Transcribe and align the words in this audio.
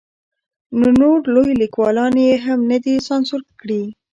نو 0.79 0.87
نور 0.99 1.19
لوی 1.33 1.53
لیکوالان 1.63 2.13
یې 2.25 2.35
هم 2.45 2.59
نه 2.71 2.77
دي 2.83 2.95
سانسور 3.07 3.41
کړي. 3.59 3.83